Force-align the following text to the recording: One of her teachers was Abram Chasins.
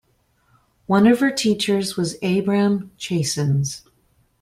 One 0.87 1.05
of 1.05 1.19
her 1.19 1.29
teachers 1.29 1.95
was 1.95 2.17
Abram 2.23 2.89
Chasins. 2.97 3.83